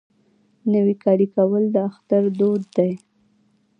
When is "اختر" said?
1.89-2.23